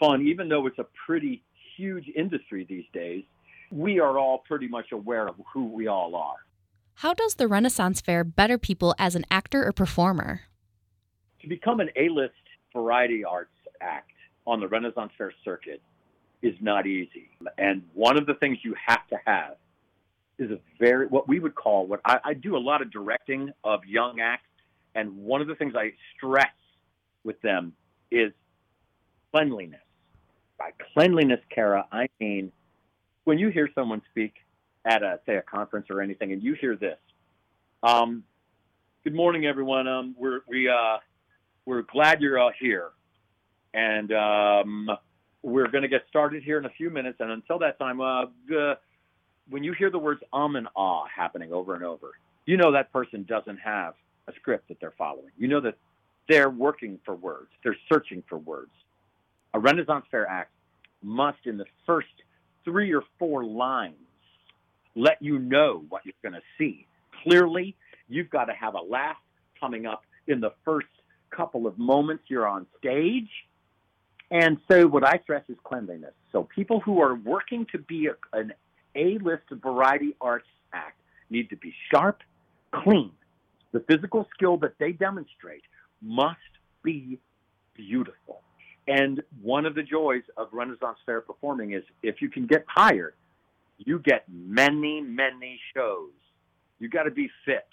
fun, 0.00 0.22
even 0.26 0.48
though 0.48 0.66
it's 0.66 0.78
a 0.78 0.86
pretty 1.06 1.42
huge 1.76 2.08
industry 2.16 2.66
these 2.68 2.86
days. 2.92 3.24
We 3.70 4.00
are 4.00 4.18
all 4.18 4.38
pretty 4.38 4.68
much 4.68 4.92
aware 4.92 5.28
of 5.28 5.34
who 5.52 5.66
we 5.66 5.86
all 5.88 6.14
are. 6.14 6.36
How 7.00 7.12
does 7.12 7.34
the 7.34 7.46
Renaissance 7.46 8.00
Fair 8.00 8.24
better 8.24 8.56
people 8.56 8.94
as 8.98 9.14
an 9.14 9.26
actor 9.30 9.66
or 9.66 9.72
performer? 9.72 10.42
To 11.42 11.48
become 11.48 11.80
an 11.80 11.90
A-list 11.96 12.32
variety 12.72 13.24
arts 13.24 13.50
act 13.80 14.12
on 14.46 14.60
the 14.60 14.68
Renaissance 14.68 15.12
Fair 15.18 15.32
circuit 15.44 15.82
is 16.42 16.54
not 16.60 16.86
easy. 16.86 17.30
And 17.58 17.82
one 17.94 18.16
of 18.16 18.26
the 18.26 18.34
things 18.34 18.58
you 18.62 18.74
have 18.86 19.06
to 19.08 19.16
have 19.26 19.56
is 20.38 20.50
a 20.50 20.58
very, 20.78 21.06
what 21.06 21.28
we 21.28 21.40
would 21.40 21.54
call, 21.54 21.86
what 21.86 22.00
I, 22.04 22.18
I 22.24 22.34
do 22.34 22.56
a 22.56 22.58
lot 22.58 22.82
of 22.82 22.90
directing 22.90 23.52
of 23.64 23.84
young 23.86 24.20
acts. 24.20 24.42
And 24.94 25.16
one 25.16 25.40
of 25.40 25.46
the 25.46 25.54
things 25.54 25.74
I 25.76 25.92
stress 26.16 26.46
with 27.24 27.40
them 27.42 27.74
is 28.10 28.32
cleanliness. 29.32 29.80
By 30.58 30.70
cleanliness, 30.94 31.40
Kara, 31.50 31.86
I 31.92 32.08
mean 32.18 32.52
when 33.26 33.38
you 33.38 33.48
hear 33.48 33.68
someone 33.74 34.00
speak 34.10 34.34
at 34.86 35.02
a 35.02 35.20
say 35.26 35.36
a 35.36 35.42
conference 35.42 35.88
or 35.90 36.00
anything, 36.00 36.32
and 36.32 36.42
you 36.42 36.54
hear 36.54 36.76
this, 36.76 36.98
um, 37.82 38.24
"Good 39.04 39.14
morning, 39.14 39.44
everyone. 39.44 39.86
Um, 39.86 40.14
we're 40.16 40.40
we 40.48 40.68
uh, 40.68 40.98
we're 41.66 41.82
glad 41.82 42.22
you're 42.22 42.38
all 42.38 42.52
here, 42.58 42.90
and 43.74 44.12
um, 44.12 44.88
we're 45.46 45.68
going 45.68 45.82
to 45.82 45.88
get 45.88 46.02
started 46.08 46.42
here 46.42 46.58
in 46.58 46.64
a 46.64 46.70
few 46.70 46.90
minutes. 46.90 47.18
And 47.20 47.30
until 47.30 47.60
that 47.60 47.78
time, 47.78 48.00
uh, 48.00 48.24
when 49.48 49.62
you 49.62 49.72
hear 49.72 49.90
the 49.90 49.98
words 49.98 50.20
um 50.32 50.56
and 50.56 50.66
ah 50.76 51.04
happening 51.14 51.52
over 51.52 51.76
and 51.76 51.84
over, 51.84 52.10
you 52.46 52.56
know 52.56 52.72
that 52.72 52.92
person 52.92 53.24
doesn't 53.28 53.58
have 53.58 53.94
a 54.26 54.32
script 54.40 54.66
that 54.68 54.78
they're 54.80 54.94
following. 54.98 55.30
You 55.38 55.46
know 55.46 55.60
that 55.60 55.76
they're 56.28 56.50
working 56.50 56.98
for 57.04 57.14
words. 57.14 57.50
They're 57.62 57.76
searching 57.88 58.24
for 58.28 58.38
words. 58.38 58.72
A 59.54 59.60
Renaissance 59.60 60.04
Fair 60.10 60.26
act 60.26 60.50
must, 61.00 61.38
in 61.44 61.56
the 61.58 61.66
first 61.86 62.08
three 62.64 62.92
or 62.92 63.04
four 63.20 63.44
lines, 63.44 63.94
let 64.96 65.22
you 65.22 65.38
know 65.38 65.84
what 65.88 66.02
you're 66.04 66.14
going 66.22 66.34
to 66.34 66.46
see. 66.58 66.88
Clearly, 67.22 67.76
you've 68.08 68.30
got 68.30 68.46
to 68.46 68.52
have 68.52 68.74
a 68.74 68.80
laugh 68.82 69.16
coming 69.60 69.86
up 69.86 70.02
in 70.26 70.40
the 70.40 70.50
first 70.64 70.88
couple 71.30 71.68
of 71.68 71.78
moments 71.78 72.24
you're 72.26 72.48
on 72.48 72.66
stage. 72.78 73.30
And 74.30 74.58
so, 74.68 74.86
what 74.86 75.04
I 75.04 75.18
stress 75.22 75.44
is 75.48 75.56
cleanliness. 75.62 76.14
So, 76.32 76.48
people 76.54 76.80
who 76.80 77.00
are 77.00 77.14
working 77.14 77.66
to 77.72 77.78
be 77.78 78.08
a, 78.08 78.36
an 78.36 78.52
A 78.96 79.18
list 79.18 79.44
variety 79.50 80.16
arts 80.20 80.48
act 80.72 81.00
need 81.30 81.48
to 81.50 81.56
be 81.56 81.72
sharp, 81.92 82.22
clean. 82.72 83.12
The 83.72 83.80
physical 83.80 84.26
skill 84.34 84.56
that 84.58 84.72
they 84.78 84.92
demonstrate 84.92 85.62
must 86.02 86.38
be 86.82 87.18
beautiful. 87.74 88.42
And 88.88 89.22
one 89.42 89.66
of 89.66 89.74
the 89.74 89.82
joys 89.82 90.22
of 90.36 90.48
Renaissance 90.52 90.98
Fair 91.04 91.20
performing 91.20 91.72
is 91.72 91.82
if 92.02 92.22
you 92.22 92.30
can 92.30 92.46
get 92.46 92.64
hired, 92.68 93.14
you 93.78 93.98
get 93.98 94.24
many, 94.28 95.00
many 95.00 95.60
shows. 95.74 96.12
You 96.78 96.88
got 96.88 97.04
to 97.04 97.10
be 97.10 97.28
fit 97.44 97.66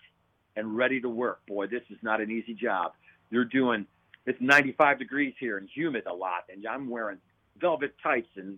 and 0.55 0.75
ready 0.75 0.99
to 1.01 1.09
work. 1.09 1.45
Boy, 1.47 1.67
this 1.67 1.83
is 1.89 1.97
not 2.01 2.21
an 2.21 2.31
easy 2.31 2.53
job. 2.53 2.93
You're 3.29 3.45
doing 3.45 3.85
it's 4.25 4.39
95 4.41 4.99
degrees 4.99 5.33
here 5.39 5.57
and 5.57 5.67
humid 5.73 6.05
a 6.07 6.13
lot, 6.13 6.45
and 6.51 6.65
I'm 6.65 6.89
wearing 6.89 7.17
velvet 7.59 7.95
tights 8.01 8.29
and 8.35 8.57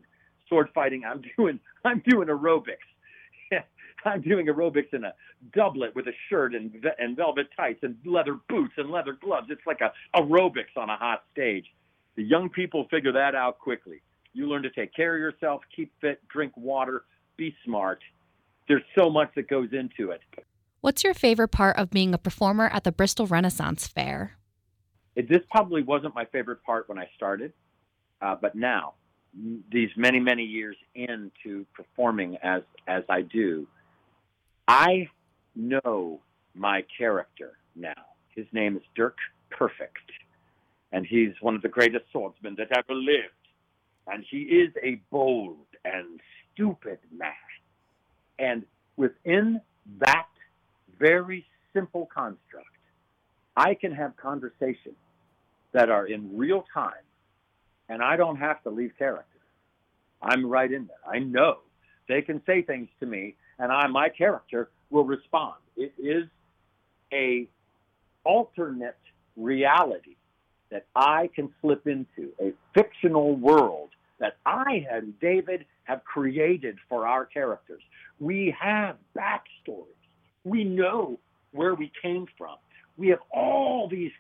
sword 0.50 0.70
fighting. 0.74 1.04
I'm 1.06 1.22
doing 1.38 1.60
I'm 1.84 2.02
doing 2.08 2.28
aerobics. 2.28 2.86
I'm 4.06 4.22
doing 4.22 4.48
aerobics 4.48 4.94
in 4.94 5.04
a 5.04 5.14
doublet 5.54 5.96
with 5.96 6.08
a 6.08 6.14
shirt 6.30 6.54
and 6.54 6.72
and 7.00 7.16
velvet 7.16 7.48
tights 7.56 7.80
and 7.84 7.98
leather 8.06 8.38
boots 8.50 8.74
and 8.78 8.90
leather 8.90 9.14
gloves. 9.14 9.48
It's 9.50 9.66
like 9.66 9.82
a 9.82 9.92
aerobics 10.16 10.78
on 10.78 10.90
a 10.90 10.98
hot 10.98 11.24
stage. 11.32 11.66
The 12.16 12.24
young 12.24 12.50
people 12.50 12.88
figure 12.90 13.12
that 13.12 13.36
out 13.36 13.60
quickly. 13.60 14.02
You 14.34 14.48
learn 14.48 14.64
to 14.64 14.70
take 14.70 14.94
care 14.94 15.16
of 15.16 15.20
yourself, 15.20 15.62
keep 15.76 15.92
fit, 16.02 16.22
drink 16.28 16.54
water, 16.56 17.04
be 17.38 17.56
smart. 17.64 18.00
There's 18.68 18.84
so 18.98 19.10
much 19.10 19.30
that 19.36 19.48
goes 19.48 19.70
into 19.72 20.12
it. 20.12 20.22
What's 20.82 21.04
your 21.04 21.14
favorite 21.14 21.50
part 21.50 21.78
of 21.78 21.90
being 21.90 22.14
a 22.14 22.18
performer 22.18 22.68
at 22.68 22.84
the 22.84 22.92
Bristol 22.92 23.28
Renaissance 23.28 23.88
Faire? 23.88 24.38
It, 25.16 25.30
this 25.30 25.42
probably 25.50 25.82
wasn't 25.82 26.14
my 26.14 26.26
favorite 26.26 26.62
part 26.64 26.90
when 26.90 27.00
I 27.00 27.10
started, 27.16 27.54
uh, 28.22 28.36
but 28.40 28.56
now, 28.56 28.94
these 29.70 29.90
many 29.98 30.20
many 30.20 30.44
years 30.44 30.78
into 30.94 31.66
performing 31.74 32.38
as 32.42 32.62
as 32.88 33.04
I 33.10 33.22
do, 33.22 33.68
I 34.68 35.10
know 35.56 36.22
my 36.54 36.84
character 36.98 37.58
now. 37.76 37.94
His 38.30 38.46
name 38.52 38.76
is 38.76 38.84
Dirk 38.96 39.18
Perfect, 39.50 40.12
and 40.92 41.06
he's 41.06 41.34
one 41.42 41.56
of 41.56 41.62
the 41.62 41.70
greatest 41.70 42.06
swordsmen 42.12 42.56
that 42.58 42.72
ever 42.72 42.94
lived. 42.94 43.32
And 44.08 44.24
he 44.30 44.44
is 44.44 44.72
a 44.84 45.02
bold 45.10 45.66
and 45.84 46.20
stupid 46.54 47.00
man. 47.16 47.32
And 48.38 48.64
within 48.98 49.62
that 50.00 50.28
very 51.00 51.46
simple 51.74 52.08
construct, 52.14 52.68
I 53.56 53.74
can 53.74 53.92
have 53.94 54.16
conversations 54.18 54.96
that 55.76 55.90
are 55.90 56.08
in 56.08 56.38
real 56.38 56.66
time, 56.74 57.06
and 57.90 58.02
I 58.02 58.16
don't 58.16 58.38
have 58.38 58.64
to 58.64 58.70
leave 58.70 58.94
character. 58.98 59.40
I'm 60.22 60.46
right 60.46 60.72
in 60.72 60.88
there. 60.88 61.14
I 61.14 61.20
know 61.20 61.60
they 62.08 62.22
can 62.22 62.42
say 62.46 62.62
things 62.62 62.88
to 63.00 63.06
me 63.06 63.36
and 63.60 63.72
I, 63.72 63.88
my 63.88 64.10
character 64.10 64.70
will 64.90 65.06
respond. 65.06 65.56
It 65.78 65.94
is 65.98 66.26
a 67.14 67.48
alternate 68.24 68.98
reality 69.38 70.16
that 70.72 70.86
I 70.96 71.30
can 71.34 71.54
slip 71.62 71.88
into, 71.88 72.32
a 72.42 72.54
fictional 72.74 73.36
world 73.36 73.90
that 74.20 74.38
I 74.46 74.86
and 74.90 75.18
David 75.20 75.66
have 75.84 76.04
created 76.04 76.78
for 76.90 77.06
our 77.06 77.26
characters. 77.26 77.82
We 78.20 78.56
have 78.60 78.98
backstories. 79.16 79.86
We 80.44 80.64
know 80.64 81.20
where 81.52 81.76
we 81.76 81.92
came 82.02 82.28
from. 82.38 82.56
We 82.98 83.10
have 83.10 83.20
all 83.32 83.88
these 83.90 84.12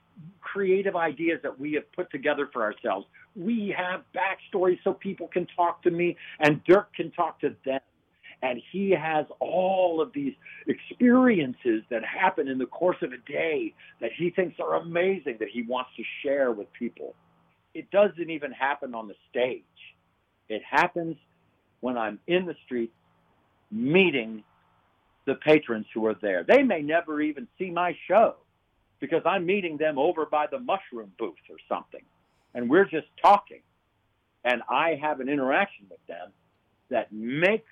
creative 0.41 0.95
ideas 0.95 1.39
that 1.43 1.59
we 1.59 1.73
have 1.73 1.91
put 1.93 2.11
together 2.11 2.49
for 2.51 2.63
ourselves. 2.63 3.05
We 3.35 3.73
have 3.77 4.01
backstories 4.15 4.79
so 4.83 4.93
people 4.93 5.27
can 5.27 5.47
talk 5.55 5.83
to 5.83 5.91
me 5.91 6.17
and 6.39 6.63
Dirk 6.63 6.93
can 6.93 7.11
talk 7.11 7.39
to 7.41 7.55
them 7.65 7.81
and 8.41 8.61
he 8.71 8.91
has 8.91 9.25
all 9.39 10.01
of 10.01 10.13
these 10.13 10.33
experiences 10.67 11.83
that 11.89 12.03
happen 12.03 12.47
in 12.47 12.57
the 12.57 12.65
course 12.65 12.97
of 13.01 13.11
a 13.11 13.31
day 13.31 13.73
that 14.01 14.11
he 14.15 14.29
thinks 14.29 14.59
are 14.59 14.75
amazing 14.75 15.37
that 15.39 15.49
he 15.51 15.63
wants 15.63 15.89
to 15.97 16.03
share 16.21 16.51
with 16.51 16.71
people. 16.73 17.15
It 17.73 17.89
doesn't 17.91 18.29
even 18.29 18.51
happen 18.51 18.93
on 18.93 19.07
the 19.07 19.15
stage. 19.29 19.63
It 20.47 20.61
happens 20.69 21.17
when 21.81 21.97
I'm 21.97 22.19
in 22.27 22.45
the 22.45 22.55
street 22.65 22.93
meeting 23.71 24.43
the 25.25 25.35
patrons 25.35 25.87
who 25.93 26.05
are 26.05 26.15
there. 26.21 26.43
They 26.43 26.61
may 26.61 26.81
never 26.81 27.21
even 27.21 27.47
see 27.57 27.71
my 27.71 27.97
show 28.07 28.35
because 28.99 29.21
I'm 29.25 29.45
meeting 29.45 29.77
them 29.77 29.97
over 29.97 30.25
by 30.25 30.47
the 30.49 30.59
mushroom 30.59 31.11
booth 31.17 31.35
or 31.49 31.57
something. 31.67 32.03
And 32.53 32.69
we're 32.69 32.85
just 32.85 33.07
talking. 33.21 33.61
And 34.43 34.61
I 34.69 34.97
have 35.01 35.19
an 35.19 35.29
interaction 35.29 35.87
with 35.89 36.05
them 36.07 36.31
that 36.89 37.11
makes 37.11 37.65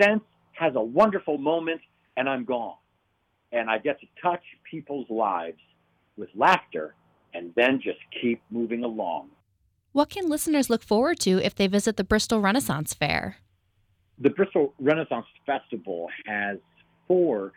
sense, 0.00 0.22
has 0.52 0.74
a 0.76 0.82
wonderful 0.82 1.38
moment, 1.38 1.80
and 2.16 2.28
I'm 2.28 2.44
gone. 2.44 2.76
And 3.52 3.70
I 3.70 3.78
get 3.78 4.00
to 4.00 4.06
touch 4.22 4.42
people's 4.70 5.08
lives 5.08 5.58
with 6.16 6.28
laughter 6.34 6.94
and 7.34 7.52
then 7.56 7.80
just 7.82 7.98
keep 8.20 8.42
moving 8.50 8.84
along. 8.84 9.30
What 9.92 10.10
can 10.10 10.28
listeners 10.28 10.68
look 10.68 10.82
forward 10.82 11.18
to 11.20 11.42
if 11.42 11.54
they 11.54 11.66
visit 11.66 11.96
the 11.96 12.04
Bristol 12.04 12.40
Renaissance 12.40 12.92
Faire? 12.92 13.36
The 14.18 14.30
Bristol 14.30 14.74
Renaissance 14.78 15.26
Festival 15.44 16.08
has 16.26 16.58
four 17.08 17.52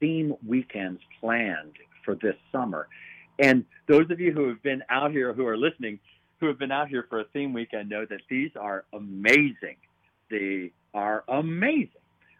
theme 0.00 0.34
weekends 0.46 1.00
planned 1.20 1.76
for 2.04 2.14
this 2.16 2.36
summer. 2.50 2.88
And 3.38 3.64
those 3.88 4.10
of 4.10 4.20
you 4.20 4.32
who 4.32 4.48
have 4.48 4.62
been 4.62 4.82
out 4.90 5.10
here, 5.10 5.32
who 5.32 5.46
are 5.46 5.56
listening, 5.56 5.98
who 6.40 6.46
have 6.46 6.58
been 6.58 6.72
out 6.72 6.88
here 6.88 7.06
for 7.08 7.20
a 7.20 7.24
theme 7.32 7.52
weekend, 7.52 7.88
know 7.88 8.04
that 8.06 8.20
these 8.28 8.50
are 8.58 8.84
amazing. 8.92 9.76
They 10.30 10.72
are 10.94 11.24
amazing. 11.28 11.88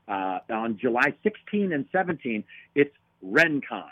Uh, 0.08 0.40
on 0.50 0.78
July 0.78 1.14
16 1.22 1.72
and 1.72 1.86
17, 1.92 2.44
it's 2.74 2.94
RenCon. 3.24 3.82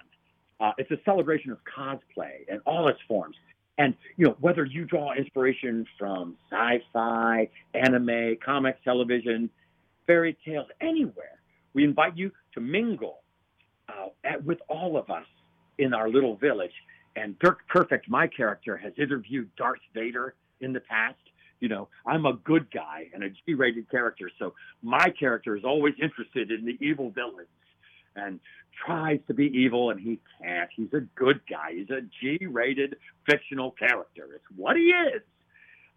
Uh, 0.60 0.72
it's 0.76 0.90
a 0.90 0.98
celebration 1.04 1.52
of 1.52 1.58
cosplay 1.64 2.46
in 2.48 2.58
all 2.66 2.88
its 2.88 2.98
forms. 3.08 3.36
And 3.78 3.94
you 4.18 4.26
know 4.26 4.36
whether 4.40 4.64
you 4.64 4.84
draw 4.84 5.14
inspiration 5.14 5.86
from 5.98 6.36
sci-fi, 6.50 7.48
anime, 7.72 8.36
comics, 8.44 8.78
television, 8.84 9.48
fairy 10.06 10.36
tales, 10.44 10.66
anywhere, 10.82 11.40
we 11.72 11.84
invite 11.84 12.16
you 12.16 12.30
to 12.54 12.60
mingle 12.60 13.20
uh, 13.88 14.08
at, 14.22 14.44
with 14.44 14.58
all 14.68 14.98
of 14.98 15.08
us 15.08 15.24
in 15.80 15.94
our 15.94 16.08
little 16.08 16.36
village. 16.36 16.74
And 17.16 17.38
Dirk 17.40 17.66
Perfect, 17.68 18.08
my 18.08 18.26
character, 18.26 18.76
has 18.76 18.92
interviewed 18.96 19.50
Darth 19.56 19.80
Vader 19.94 20.34
in 20.60 20.72
the 20.72 20.80
past 20.80 21.16
you 21.60 21.68
know, 21.68 21.88
I'm 22.06 22.26
a 22.26 22.32
good 22.32 22.70
guy 22.72 23.08
and 23.12 23.22
a 23.22 23.28
G-rated 23.28 23.90
character, 23.90 24.30
so 24.38 24.54
my 24.82 25.10
character 25.18 25.56
is 25.56 25.64
always 25.64 25.94
interested 26.02 26.50
in 26.50 26.64
the 26.64 26.76
evil 26.80 27.10
villains 27.10 27.48
and 28.16 28.40
tries 28.84 29.20
to 29.28 29.34
be 29.34 29.46
evil, 29.46 29.90
and 29.90 30.00
he 30.00 30.18
can't. 30.40 30.70
He's 30.74 30.92
a 30.94 31.02
good 31.14 31.40
guy. 31.48 31.74
He's 31.74 31.90
a 31.90 32.00
G-rated 32.20 32.96
fictional 33.28 33.72
character. 33.72 34.28
It's 34.34 34.44
what 34.56 34.76
he 34.76 34.84
is. 34.84 35.22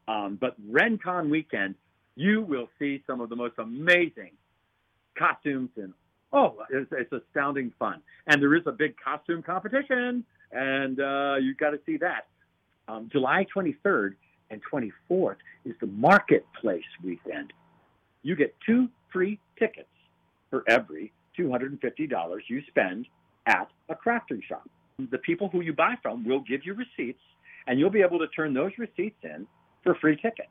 Um, 0.07 0.37
but 0.39 0.55
RenCon 0.69 1.29
weekend, 1.29 1.75
you 2.15 2.41
will 2.41 2.67
see 2.77 3.01
some 3.07 3.21
of 3.21 3.29
the 3.29 3.35
most 3.35 3.55
amazing 3.57 4.31
costumes 5.17 5.69
and 5.77 5.93
oh, 6.33 6.57
it's, 6.69 6.91
it's 6.91 7.11
astounding 7.13 7.71
fun. 7.79 8.01
And 8.27 8.41
there 8.41 8.55
is 8.55 8.63
a 8.65 8.71
big 8.71 8.95
costume 9.03 9.43
competition, 9.43 10.25
and 10.51 10.99
uh, 10.99 11.35
you've 11.41 11.57
got 11.57 11.71
to 11.71 11.79
see 11.85 11.97
that. 11.97 12.27
Um, 12.87 13.09
July 13.11 13.45
23rd 13.55 14.15
and 14.49 14.61
24th 14.71 15.37
is 15.65 15.75
the 15.79 15.87
Marketplace 15.87 16.83
weekend. 17.03 17.53
You 18.23 18.35
get 18.35 18.55
two 18.65 18.89
free 19.11 19.39
tickets 19.57 19.87
for 20.49 20.63
every 20.67 21.13
$250 21.39 22.39
you 22.47 22.61
spend 22.67 23.05
at 23.47 23.69
a 23.89 23.95
crafting 23.95 24.43
shop. 24.43 24.67
The 25.11 25.17
people 25.19 25.49
who 25.49 25.61
you 25.61 25.73
buy 25.73 25.95
from 26.01 26.25
will 26.25 26.41
give 26.41 26.65
you 26.65 26.73
receipts, 26.73 27.21
and 27.67 27.79
you'll 27.79 27.89
be 27.89 28.01
able 28.01 28.19
to 28.19 28.27
turn 28.27 28.53
those 28.53 28.71
receipts 28.77 29.17
in 29.23 29.47
for 29.83 29.95
free 29.95 30.15
tickets. 30.15 30.49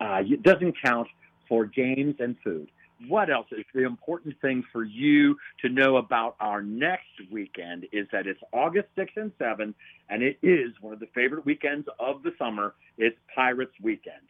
Uh, 0.00 0.22
it 0.24 0.42
doesn't 0.42 0.74
count 0.84 1.06
for 1.48 1.64
games 1.64 2.16
and 2.18 2.36
food. 2.42 2.68
What 3.08 3.30
else 3.30 3.46
is 3.52 3.64
the 3.74 3.84
important 3.84 4.40
thing 4.40 4.64
for 4.72 4.84
you 4.84 5.36
to 5.60 5.68
know 5.68 5.96
about 5.96 6.36
our 6.40 6.62
next 6.62 7.08
weekend 7.30 7.86
is 7.92 8.06
that 8.12 8.26
it's 8.26 8.40
August 8.52 8.88
6th 8.96 9.16
and 9.16 9.36
7th, 9.38 9.74
and 10.08 10.22
it 10.22 10.38
is 10.42 10.72
one 10.80 10.92
of 10.92 11.00
the 11.00 11.08
favorite 11.14 11.44
weekends 11.44 11.88
of 11.98 12.22
the 12.22 12.32
summer. 12.38 12.74
It's 12.98 13.16
Pirates 13.34 13.72
Weekend. 13.82 14.22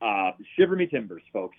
Uh, 0.00 0.32
shiver 0.56 0.76
me 0.76 0.86
timbers, 0.86 1.22
folks. 1.32 1.56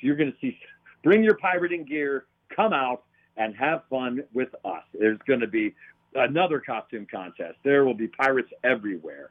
You're 0.00 0.16
going 0.16 0.32
to 0.32 0.38
see, 0.40 0.58
bring 1.02 1.22
your 1.22 1.36
pirating 1.36 1.84
gear, 1.84 2.24
come 2.54 2.72
out 2.72 3.04
and 3.36 3.54
have 3.56 3.82
fun 3.88 4.24
with 4.34 4.48
us. 4.64 4.82
There's 4.98 5.18
going 5.26 5.40
to 5.40 5.46
be 5.46 5.74
another 6.14 6.60
costume 6.60 7.06
contest. 7.10 7.54
There 7.64 7.84
will 7.84 7.94
be 7.94 8.08
pirates 8.08 8.50
everywhere. 8.64 9.30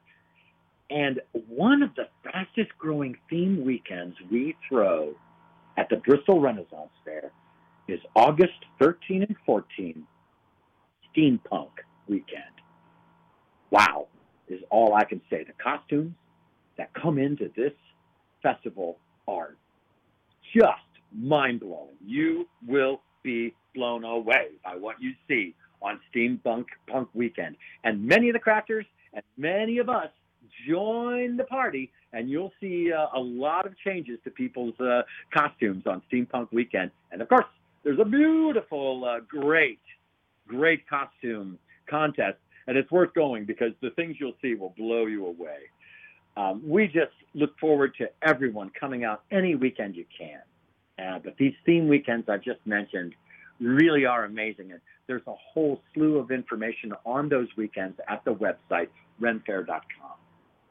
And 0.90 1.22
one 1.48 1.84
of 1.84 1.96
the 1.96 2.08
fastest 2.24 2.72
growing 2.78 3.18
theme 3.30 3.64
weekends 3.64 4.16
we 4.30 4.56
throw 4.68 5.16
at 5.82 5.90
the 5.90 5.96
Bristol 5.96 6.40
Renaissance 6.40 6.92
Faire 7.04 7.32
is 7.88 8.00
August 8.16 8.54
13 8.80 9.24
and 9.24 9.36
14, 9.48 10.04
Steampunk 11.10 11.72
Weekend. 12.08 12.44
Wow, 13.72 14.08
is 14.48 14.60
all 14.70 14.94
I 14.94 15.06
can 15.06 15.22
say. 15.28 15.44
The 15.44 15.54
costumes 15.54 16.14
that 16.78 16.94
come 16.94 17.18
into 17.18 17.50
this 17.56 17.74
festival 18.44 19.00
are 19.28 19.56
just 20.56 20.68
mind 21.12 21.62
blowing. 21.62 21.96
You 22.06 22.48
will 22.68 23.02
be 23.24 23.56
blown 23.74 24.04
away 24.04 24.50
by 24.64 24.76
what 24.76 24.98
you 25.02 25.14
see 25.28 25.56
on 25.82 26.00
Steampunk 26.14 26.66
Punk 26.88 27.10
Weekend. 27.16 27.56
And 27.84 28.06
many 28.06 28.30
of 28.30 28.34
the 28.34 28.40
crafters 28.40 28.86
and 29.16 29.24
many 29.36 29.80
of 29.80 29.90
us 29.90 30.10
join 30.68 31.38
the 31.38 31.44
party, 31.44 31.92
and 32.14 32.30
you'll 32.30 32.54
see 32.60 32.92
uh, 32.92 33.08
a 33.16 33.20
lot 33.20 33.66
of 33.66 33.78
changes 33.80 34.20
to 34.24 34.32
people's 34.32 34.80
uh, 34.80 35.02
costumes 35.34 35.84
on 35.86 36.02
Steampunk 36.12 36.52
Weekend. 36.52 36.92
And 37.12 37.22
of 37.22 37.30
course, 37.30 37.46
there's 37.84 38.00
a 38.00 38.06
beautiful, 38.06 39.06
uh, 39.06 39.20
great, 39.28 39.80
great 40.48 40.88
costume 40.88 41.58
contest, 41.90 42.38
and 42.68 42.78
it's 42.78 42.92
worth 42.92 43.14
going 43.14 43.46
because 43.46 43.72
the 43.82 43.92
things 43.92 44.18
you'll 44.20 44.38
see 44.42 44.56
will 44.56 44.74
blow 44.78 45.06
you 45.06 45.26
away. 45.26 45.60
Um, 46.38 46.62
we 46.66 46.88
just 46.88 47.12
look 47.34 47.58
forward 47.60 47.94
to 47.98 48.10
everyone 48.22 48.72
coming 48.80 49.04
out 49.04 49.24
any 49.32 49.56
weekend 49.56 49.96
you 49.96 50.06
can. 50.18 50.42
Uh, 51.00 51.20
but 51.20 51.36
these 51.38 51.54
theme 51.66 51.88
weekends 51.88 52.30
I 52.30 52.38
just 52.38 52.60
mentioned 52.66 53.14
really 53.60 54.06
are 54.06 54.26
amazing. 54.26 54.72
And 54.72 54.82
there's 55.08 55.26
a 55.28 55.34
whole 55.34 55.82
slew 55.94 56.18
of 56.18 56.32
information 56.32 56.94
on 57.06 57.30
those 57.30 57.48
weekends 57.58 58.00
at 58.08 58.24
the 58.24 58.34
website, 58.34 58.88
renfair.com. 59.22 60.21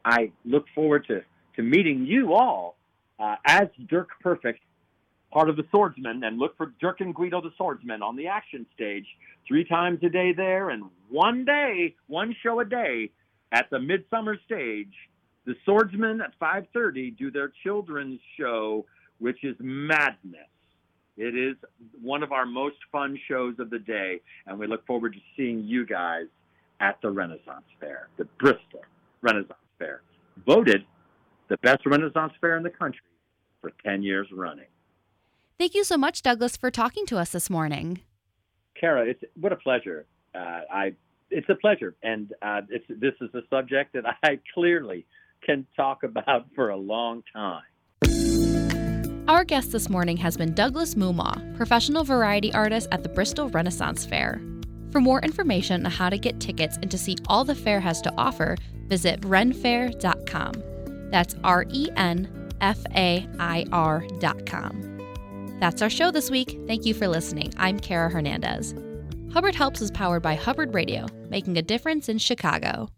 I 0.04 0.32
look 0.44 0.64
forward 0.74 1.06
to, 1.08 1.22
to 1.56 1.62
meeting 1.62 2.06
you 2.06 2.34
all 2.34 2.76
uh, 3.18 3.36
as 3.46 3.68
Dirk 3.88 4.08
Perfect, 4.22 4.60
part 5.32 5.48
of 5.48 5.56
the 5.56 5.64
Swordsman, 5.70 6.24
and 6.24 6.38
look 6.38 6.56
for 6.56 6.72
Dirk 6.80 7.00
and 7.00 7.14
Guido 7.14 7.40
the 7.40 7.52
Swordsman 7.56 8.02
on 8.02 8.16
the 8.16 8.26
action 8.26 8.66
stage 8.74 9.06
three 9.46 9.64
times 9.64 10.00
a 10.02 10.08
day 10.08 10.32
there, 10.32 10.70
and 10.70 10.84
one 11.08 11.44
day, 11.44 11.94
one 12.06 12.34
show 12.42 12.60
a 12.60 12.64
day 12.64 13.10
at 13.52 13.68
the 13.70 13.78
Midsummer 13.78 14.36
Stage. 14.46 14.92
The 15.46 15.54
Swordsmen 15.64 16.20
at 16.20 16.38
5:30 16.38 17.16
do 17.16 17.30
their 17.30 17.52
children's 17.62 18.20
show, 18.38 18.86
which 19.18 19.42
is 19.44 19.56
madness. 19.58 20.48
It 21.16 21.36
is 21.36 21.56
one 22.00 22.22
of 22.22 22.32
our 22.32 22.46
most 22.46 22.76
fun 22.90 23.18
shows 23.28 23.58
of 23.58 23.70
the 23.70 23.78
day, 23.78 24.20
and 24.46 24.58
we 24.58 24.66
look 24.66 24.86
forward 24.86 25.12
to 25.14 25.20
seeing 25.36 25.64
you 25.64 25.84
guys 25.84 26.26
at 26.80 27.00
the 27.02 27.10
Renaissance 27.10 27.64
Fair, 27.78 28.08
the 28.16 28.24
Bristol 28.38 28.84
Renaissance 29.20 29.58
Fair, 29.80 30.02
voted 30.46 30.84
the 31.48 31.56
best 31.58 31.84
Renaissance 31.84 32.32
Fair 32.40 32.56
in 32.56 32.62
the 32.62 32.70
country 32.70 33.00
for 33.60 33.72
10 33.84 34.04
years 34.04 34.28
running. 34.32 34.66
Thank 35.58 35.74
you 35.74 35.82
so 35.82 35.96
much, 35.96 36.22
Douglas, 36.22 36.56
for 36.56 36.70
talking 36.70 37.04
to 37.06 37.18
us 37.18 37.30
this 37.30 37.50
morning. 37.50 38.00
Kara, 38.78 39.04
it's 39.06 39.22
what 39.34 39.52
a 39.52 39.56
pleasure. 39.56 40.06
Uh, 40.34 40.60
I 40.72 40.94
it's 41.30 41.48
a 41.48 41.54
pleasure, 41.54 41.94
and 42.02 42.32
uh, 42.42 42.62
it's 42.70 42.84
this 42.88 43.14
is 43.20 43.28
a 43.34 43.42
subject 43.50 43.92
that 43.94 44.04
I 44.22 44.38
clearly 44.54 45.06
can 45.44 45.66
talk 45.76 46.02
about 46.02 46.46
for 46.54 46.70
a 46.70 46.76
long 46.76 47.22
time. 47.32 47.62
Our 49.28 49.44
guest 49.44 49.72
this 49.72 49.88
morning 49.88 50.16
has 50.16 50.36
been 50.36 50.54
Douglas 50.54 50.94
Mumaw, 50.94 51.56
professional 51.56 52.04
variety 52.04 52.52
artist 52.52 52.88
at 52.90 53.02
the 53.02 53.08
Bristol 53.08 53.48
Renaissance 53.48 54.04
Faire. 54.04 54.40
For 54.90 55.00
more 55.00 55.20
information 55.20 55.86
on 55.86 55.92
how 55.92 56.10
to 56.10 56.18
get 56.18 56.40
tickets 56.40 56.76
and 56.82 56.90
to 56.90 56.98
see 56.98 57.16
all 57.28 57.44
the 57.44 57.54
fair 57.54 57.78
has 57.80 58.00
to 58.02 58.12
offer, 58.18 58.56
visit 58.90 59.22
renfair.com. 59.22 60.52
That's 61.10 61.34
R 61.42 61.64
E 61.70 61.88
N 61.96 62.50
F 62.60 62.78
A 62.94 63.26
I 63.38 63.64
R.com. 63.72 65.56
That's 65.58 65.80
our 65.80 65.90
show 65.90 66.10
this 66.10 66.30
week. 66.30 66.58
Thank 66.66 66.84
you 66.84 66.92
for 66.92 67.08
listening. 67.08 67.52
I'm 67.56 67.80
Kara 67.80 68.10
Hernandez. 68.10 68.74
Hubbard 69.32 69.54
Helps 69.54 69.80
is 69.80 69.90
powered 69.90 70.22
by 70.22 70.34
Hubbard 70.34 70.74
Radio, 70.74 71.06
making 71.28 71.56
a 71.56 71.62
difference 71.62 72.08
in 72.08 72.18
Chicago. 72.18 72.88